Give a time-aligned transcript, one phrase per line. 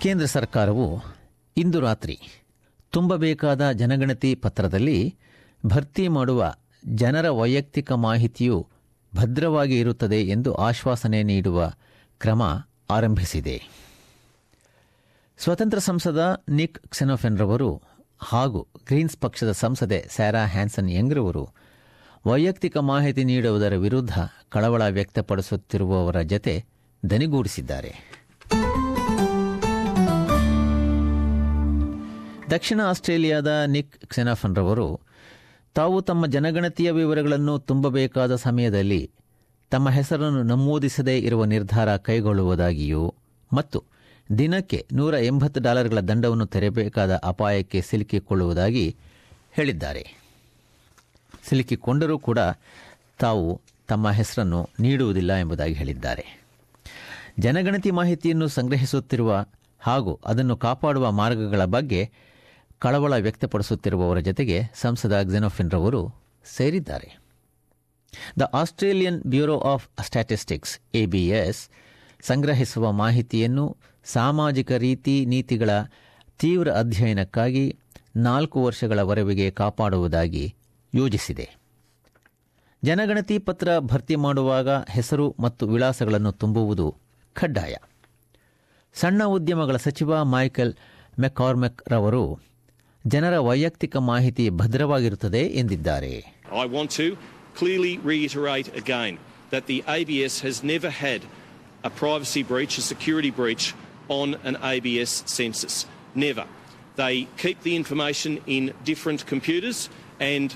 [0.00, 1.02] ಕೇಂದ್ರ ಸರ್ಕಾರವು
[1.56, 2.20] ಇಂದು ರಾತ್ರಿ
[2.90, 5.14] ತುಂಬಬೇಕಾದ ಜನಗಣತಿ ಪತ್ರದಲ್ಲಿ
[5.66, 6.54] ಭರ್ತಿ ಮಾಡುವ
[6.92, 8.66] ಜನರ ವೈಯಕ್ತಿಕ ಮಾಹಿತಿಯು
[9.16, 11.72] ಭದ್ರವಾಗಿ ಇರುತ್ತದೆ ಎಂದು ಆಶ್ವಾಸನೆ ನೀಡುವ
[12.18, 12.42] ಕ್ರಮ
[12.90, 13.62] ಆರಂಭಿಸಿದೆ.
[15.38, 17.82] ಸ್ವತಂತ್ರ ಸಂಸದ ನಿಕ್ ಕ್ಸೆನೋಫೆನ್ರವರು
[18.18, 21.48] ಹಾಗೂ ಗ್ರೀನ್ಸ್ ಪಕ್ಷದ ಸಂಸದೆ ಸ್ಯಾರಾ ಹ್ಯಾನ್ಸನ್ ಯಂಗ್ರವರು
[22.26, 24.12] ವೈಯಕ್ತಿಕ ಮಾಹಿತಿ ನೀಡುವುದರ ವಿರುದ್ಧ
[24.48, 26.64] ಕಳವಳ ವ್ಯಕ್ತಪಡಿಸುತ್ತಿರುವವರ ಜತೆ
[27.10, 28.19] ದನಿಗೂಡಿಸಿದ್ದಾರೆ.
[32.50, 35.00] ದಕ್ಷಿಣ ಆಸ್ಟ್ರೇಲಿಯಾದ ನಿಕ್ ಕ್ಸೆನಾಫನ್ರವರು,
[35.74, 39.10] ತಾವು ತಮ್ಮ ಜನಗಣತಿಯ ವಿವರಗಳನ್ನು ತುಂಬಬೇಕಾದ ಸಮಯದಲ್ಲಿ
[39.70, 43.14] ತಮ್ಮ ಹೆಸರನ್ನು ನಮೂದಿಸದೇ ಇರುವ ನಿರ್ಧಾರ ಕೈಗೊಳ್ಳುವುದಾಗಿಯೂ
[43.52, 43.84] ಮತ್ತು
[44.38, 48.96] ದಿನಕ್ಕೆ ನೂರ ಎಂಬತ್ತು ಡಾಲರ್ಗಳ ದಂಡವನ್ನು ತೆರಬೇಕಾದ ಅಪಾಯಕ್ಕೆ ಸಿಲುಕಿಕೊಳ್ಳುವುದಾಗಿ
[49.52, 50.16] ಹೇಳಿದ್ದಾರೆ.
[51.48, 52.38] ಸಿಲುಕಿಕೊಂಡರೂ ಕೂಡ
[53.20, 56.42] ತಾವು ತಮ್ಮ ಹೆಸರನ್ನು ನೀಡುವುದಿಲ್ಲ ಎಂಬುದಾಗಿ ಹೇಳಿದ್ದಾರೆ.
[57.38, 59.46] ಜನಗಣತಿ ಮಾಹಿತಿಯನ್ನು ಸಂಗ್ರಹಿಸುತ್ತಿರುವ
[59.80, 62.10] ಹಾಗೂ ಅದನ್ನು ಕಾಪಾಡುವ ಮಾರ್ಗಗಳ ಬಗ್ಗೆ
[62.80, 66.14] ಕಳವಳ ವ್ಯಕ್ತಪಡಿಸುತ್ತಿರುವವರ ಜೊತೆಗೆ ಸಂಸದ ಗ್ಜೆನೋಫಿನ್ ರವರು
[66.56, 67.20] ಸೇರಿದ್ದಾರೆ.
[68.40, 71.68] The Australian bureau of statistics ABS
[72.20, 75.70] ಸಂಗ್ರಹಿಸುವ ಮಾಹಿತಿಯನ್ನು ಸಾಮಾಜಿಕ ರೀತಿ ನೀತಿಗಳ
[76.38, 77.78] ತೀವ್ರ ಅಧ್ಯಯನಕ್ಕಾಗಿ
[78.16, 80.54] ನಾಲ್ಕು ವರ್ಷಗಳವರೆಗೆ ಕಾಪಾಡುವುದಾಗಿ
[80.94, 81.50] ಯೋಜಿಸಿದೆ.
[82.84, 86.96] ಜನಗಣತಿ ಪತ್ರ ಭರ್ತಿ ಮಾಡುವಾಗ ಹೆಸರು ಮತ್ತು ವಿಳಾಸಗಳನ್ನು ತುಂಬುವುದು
[87.32, 87.74] ಕಡ್ಡಾಯ.
[88.94, 90.74] ಸಣ್ಣ ಉದ್ಯಮಗಳ ಸಚಿವ ಮೈಕೆಲ್
[91.20, 92.49] ಮೆಕಾರ್ಮೆಕ್ ರವರು
[93.06, 96.14] ಜನರ ವೈಯಕ್ತಿಕ ಮಾಹಿತಿ ಭದ್ರವಾಗಿರುತ್ತದೆ ಎಂದಿದ್ದಾರೆ
[96.62, 97.06] I want to
[97.54, 99.14] clearly reiterate again
[99.52, 101.20] that the ABS has never had
[101.88, 103.64] a privacy breach, a security breach
[104.08, 105.74] on an ABS census.
[106.14, 106.44] Never.
[106.96, 109.78] They keep the information in different computers,
[110.32, 110.48] and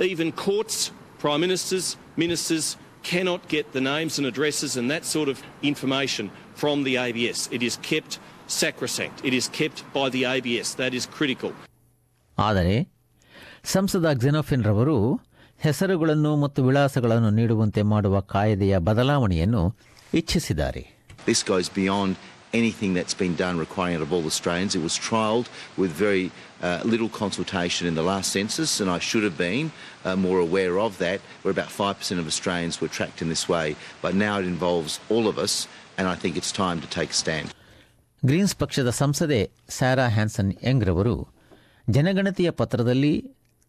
[0.00, 0.76] even courts,
[1.18, 2.66] prime ministers, ministers
[3.04, 7.40] cannot get the names and addresses and that sort of information from the ABS.
[7.50, 8.12] It is kept
[8.58, 9.18] sacrosanct.
[9.24, 10.68] It is kept by the ABS.
[10.74, 11.52] That is critical.
[12.38, 12.76] ಆದರೆ
[13.64, 14.96] ಸಂಸದ Xenophon ರವರು
[15.60, 19.62] ಹೆಸರುಗಳನ್ನು ಮತ್ತು ವಿಳಾಸಗಳನ್ನು ನೀಡುವಂತೆ ಮಾಡುವ ಕಾಯ್ದೆಯ ಬದಲಾವಣೆಯನ್ನು
[20.12, 20.82] ಇಚ್ಛಿಸಿದ್ದಾರೆ
[21.26, 22.14] This goes beyond
[22.54, 24.74] anything that's been done requiring it of all Australians.
[24.74, 26.24] It was trialled with very
[26.62, 29.66] uh, little consultation in the last census, and I should have been
[30.04, 33.66] uh, more aware of that, where about 5% of Australians were tracked in this way.
[34.02, 35.54] But now it involves all of us,
[35.98, 37.48] and I think it's time to take a stand.
[38.22, 39.38] Greens ಪಕ್ಷದ ಸಂಸದೆ
[39.68, 41.16] ಸ್ಯಾರಾ Hanson ಯಂಗ್ರವರು
[41.88, 43.14] ಜನಗಣತಿಯ ಪತ್ರದಲ್ಲಿ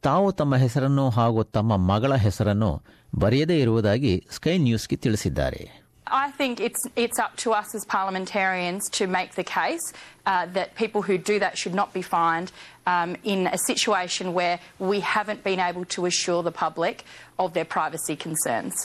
[0.04, 2.70] ತಾವು ತಮ್ಮ ಹೆಸರನ್ನು ಹಾಗೂ ತಮ್ಮ ಮಗಳ ಹೆಸರನ್ನು
[3.16, 5.62] ಬರೆಯದೇ ಇರುವುದಾಗಿ ಸ್ಕೈ ನ್ಯೂಸ್ಗೆ ತಿಳಿಸಿದ್ದಾರೆ
[6.08, 9.86] I think it's it's up to us as parliamentarians to make the case
[10.26, 12.52] uh, that people who do that should not be fined
[12.88, 17.04] um, in a situation where we haven't been able to assure the public
[17.40, 18.76] of their privacy concerns.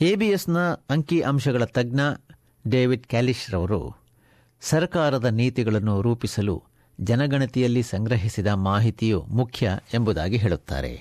[0.00, 0.58] ಎಬಿಎಸ್ನ
[0.90, 2.00] ಅಂಕಿ ಅಂಶಗಳ ತಜ್ಞ
[2.64, 3.80] David ಕ್ಯಾಲಿಶ್ ರವರು
[4.62, 6.56] ಸರ್ಕಾರದ ನೀತಿಗಳನ್ನು ರೂಪಿಸಲು
[6.98, 10.92] ಜನಗಣತಿಯಲ್ಲಿ ಸಂಗ್ರಹಿಸಿದ ಮಾಹಿತಿಯು ಮುಖ್ಯ ಎಂಬುದಾಗಿ ಹೇಳುತ್ತಾರೆ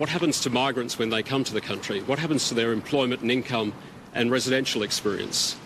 [0.00, 3.20] what happens to migrants when they come to the country, what happens to their employment
[3.20, 3.68] and income
[4.14, 5.56] and residential experience.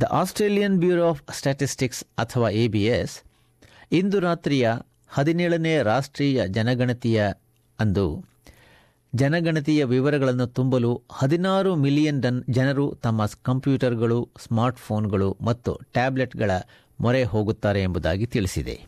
[0.00, 3.20] The Australian Bureau of Statistics ಅಥವಾ ಎಬಿಎಸ್
[3.92, 4.72] ಇಂದು ರಾತ್ರಿಯ
[5.08, 7.24] ಹದಿನೇಳನೇ ರಾಷ್ಟ್ರೀಯ ಜನಗಣತಿಯ
[7.80, 8.24] ಅಂದು.
[9.14, 16.50] ಜನಗಣತಿಯ ವಿವರಗಳನ್ನು ತುಂಬಲು ಹದಿನಾರು ಮಿಲಿಯನ್ ಜನರು ತಮ್ಮ ಕಂಪ್ಯೂಟರ್ಗಳು ಸ್ಮಾರ್ಟ್ಫೋನ್ಗಳು ಮತ್ತು ಟ್ಯಾಬ್ಲೆಟ್ಗಳ
[17.00, 18.82] ಮೊರೆ ಹೋಗುತ್ತಾರೆ ಎಂಬುದಾಗಿ ತಿಳಿಸಿದೆ.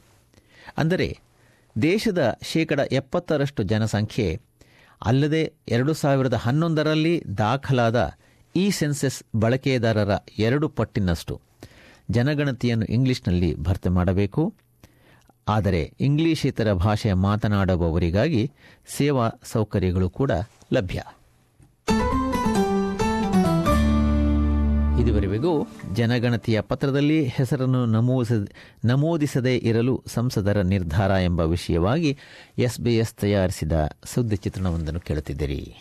[0.77, 1.28] ಅಂದರೆ
[1.83, 4.41] ದೇಶದ ಶೇಕಡ ಎಪ್ಪತ್ತರಷ್ಟು ಜನಸಂಖ್ಯೆ,
[5.05, 8.13] ಅಲ್ಲದೆ ಎರಡು ಸಾವಿರದ ಹನ್ನೊಂದರಲ್ಲಿ ದಾಖಲಾದ
[8.57, 11.41] ಇ ಸೆನ್ಸಸ್ ಬಳಕೆದಾರರ ಎರಡು ಪಟ್ಟಿನಷ್ಟು.
[12.11, 14.55] ಜನಗಣತಿಯನ್ನು ಇಂಗ್ಲಿಷ್ನಲ್ಲಿ ಭರ್ತಿ ಮಾಡಬೇಕು.
[15.49, 18.53] ಆದರೆ ಇಂಗ್ಲಿಷೇತರ ಭಾಷೆ ಮಾತನಾಡುವವರಿಗಾಗಿ
[18.87, 20.31] ಸೇವಾ ಸೌಕರ್ಯಗಳು ಕೂಡ
[20.73, 21.03] ಲಭ್ಯ.
[25.03, 28.33] ಇದುವರೆಗೂ ಜನಗಣತಿಯ ಪತ್ರದಲ್ಲಿ ಹೆಸರನ್ನು ನಮೂಸ
[28.85, 32.19] ನಮೂದಿಸದೇ ಇರಲು ಸಂಸದರ ನಿರ್ಧಾರ ಎಂಬ ವಿಷಯವಾಗಿ
[32.59, 33.73] ಎಸ್ಬಿಎಸ್ ತಯಾರಿಸಿದ
[34.05, 35.77] ಸುದ್ದಿ ಚಿತ್ರಣವೊಂದನ್ನು ಕೇಳುತ್ತಿದ್ದೀರಿ.